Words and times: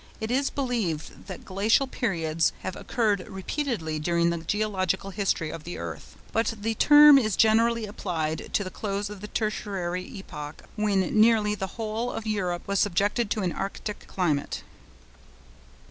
It 0.19 0.31
is 0.31 0.49
believed 0.49 1.27
that 1.27 1.45
glacial 1.45 1.85
periods 1.85 2.53
have 2.63 2.75
occurred 2.75 3.27
repeatedly 3.29 3.99
during 3.99 4.31
the 4.31 4.39
geological 4.39 5.11
history 5.11 5.51
of 5.51 5.63
the 5.63 5.77
earth, 5.77 6.17
but 6.31 6.55
the 6.59 6.73
term 6.73 7.19
is 7.19 7.35
generally 7.35 7.85
applied 7.85 8.51
to 8.53 8.63
the 8.63 8.71
close 8.71 9.11
of 9.11 9.21
the 9.21 9.27
Tertiary 9.27 10.03
epoch, 10.17 10.63
when 10.75 11.01
nearly 11.21 11.53
the 11.53 11.77
whole 11.77 12.11
of 12.11 12.25
Europe 12.25 12.67
was 12.67 12.79
subjected 12.79 13.29
to 13.29 13.41
an 13.43 13.51
arctic 13.51 14.07
climate. 14.07 14.63